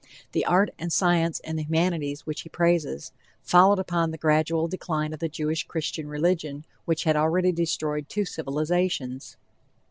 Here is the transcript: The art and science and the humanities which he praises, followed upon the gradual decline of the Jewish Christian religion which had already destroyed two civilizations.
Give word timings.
The 0.31 0.47
art 0.47 0.71
and 0.79 0.91
science 0.91 1.39
and 1.41 1.59
the 1.59 1.63
humanities 1.63 2.25
which 2.25 2.41
he 2.41 2.49
praises, 2.49 3.11
followed 3.43 3.77
upon 3.77 4.09
the 4.09 4.17
gradual 4.17 4.67
decline 4.67 5.13
of 5.13 5.19
the 5.19 5.29
Jewish 5.29 5.67
Christian 5.67 6.07
religion 6.07 6.65
which 6.85 7.03
had 7.03 7.15
already 7.15 7.51
destroyed 7.51 8.09
two 8.09 8.25
civilizations. 8.25 9.37